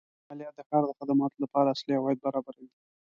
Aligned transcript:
مالیه 0.27 0.51
د 0.57 0.59
ښار 0.67 0.83
د 0.87 0.91
خدماتو 0.99 1.37
لپاره 1.43 1.71
اصلي 1.75 1.93
عواید 1.95 2.19
برابروي. 2.25 2.67